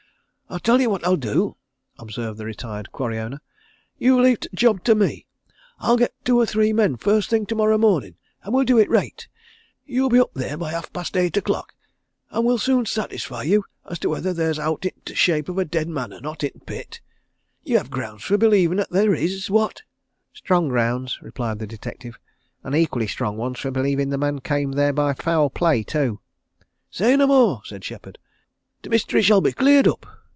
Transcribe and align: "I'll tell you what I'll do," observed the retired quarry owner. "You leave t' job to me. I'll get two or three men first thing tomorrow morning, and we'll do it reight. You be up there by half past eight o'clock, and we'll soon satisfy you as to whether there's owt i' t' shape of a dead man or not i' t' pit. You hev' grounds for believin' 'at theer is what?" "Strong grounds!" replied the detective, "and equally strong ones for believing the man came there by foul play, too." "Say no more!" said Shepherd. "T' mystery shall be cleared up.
"I'll 0.49 0.59
tell 0.59 0.81
you 0.81 0.89
what 0.89 1.05
I'll 1.05 1.15
do," 1.15 1.55
observed 1.97 2.37
the 2.37 2.43
retired 2.45 2.91
quarry 2.91 3.17
owner. 3.17 3.39
"You 3.97 4.19
leave 4.21 4.41
t' 4.41 4.49
job 4.53 4.83
to 4.83 4.93
me. 4.95 5.25
I'll 5.79 5.95
get 5.95 6.11
two 6.25 6.37
or 6.37 6.45
three 6.45 6.73
men 6.73 6.97
first 6.97 7.29
thing 7.29 7.45
tomorrow 7.45 7.77
morning, 7.77 8.17
and 8.43 8.53
we'll 8.53 8.65
do 8.65 8.77
it 8.77 8.89
reight. 8.89 9.29
You 9.85 10.09
be 10.09 10.19
up 10.19 10.33
there 10.33 10.57
by 10.57 10.71
half 10.71 10.91
past 10.91 11.15
eight 11.15 11.37
o'clock, 11.37 11.73
and 12.31 12.45
we'll 12.45 12.57
soon 12.57 12.85
satisfy 12.85 13.43
you 13.43 13.63
as 13.89 13.97
to 13.99 14.09
whether 14.09 14.33
there's 14.33 14.59
owt 14.59 14.85
i' 14.85 14.91
t' 15.05 15.15
shape 15.15 15.47
of 15.47 15.57
a 15.57 15.63
dead 15.63 15.87
man 15.87 16.11
or 16.11 16.19
not 16.19 16.43
i' 16.43 16.49
t' 16.49 16.59
pit. 16.65 16.99
You 17.63 17.77
hev' 17.77 17.89
grounds 17.89 18.23
for 18.25 18.37
believin' 18.37 18.81
'at 18.81 18.89
theer 18.89 19.13
is 19.15 19.49
what?" 19.49 19.83
"Strong 20.33 20.67
grounds!" 20.67 21.17
replied 21.21 21.59
the 21.59 21.65
detective, 21.67 22.19
"and 22.61 22.75
equally 22.75 23.07
strong 23.07 23.37
ones 23.37 23.57
for 23.57 23.71
believing 23.71 24.09
the 24.09 24.17
man 24.17 24.39
came 24.41 24.73
there 24.73 24.91
by 24.91 25.13
foul 25.13 25.49
play, 25.49 25.81
too." 25.81 26.19
"Say 26.89 27.15
no 27.15 27.27
more!" 27.27 27.61
said 27.63 27.85
Shepherd. 27.85 28.19
"T' 28.83 28.89
mystery 28.89 29.21
shall 29.21 29.39
be 29.39 29.53
cleared 29.53 29.87
up. 29.87 30.05